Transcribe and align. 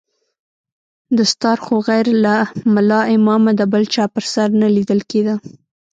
دستار 1.17 1.57
خو 1.65 1.75
غير 1.87 2.05
له 2.23 2.35
ملا 2.73 3.01
امامه 3.15 3.51
د 3.59 3.61
بل 3.71 3.83
چا 3.93 4.05
پر 4.13 4.23
سر 4.33 4.49
نه 4.61 4.67
ليدل 4.75 4.99
کېده. 5.11 5.35